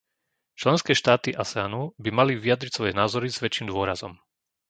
Členské 0.61 0.93
štáty 1.01 1.29
Aseanu 1.43 1.83
by 2.03 2.09
mali 2.19 2.33
vyjadriť 2.43 2.71
svoje 2.73 2.93
názory 3.01 3.27
s 3.31 3.37
väčším 3.43 3.67
dôrazom. 3.73 4.13